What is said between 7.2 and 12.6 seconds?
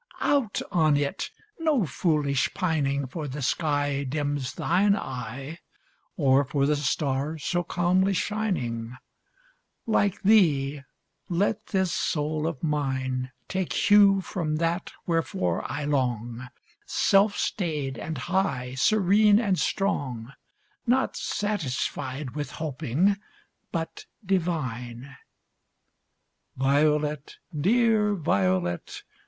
so calmly shining; Like thee let this soul